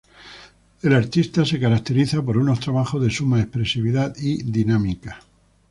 [0.81, 5.19] El artista se caracteriza por unos trabajos de suma expresividad y dinámica.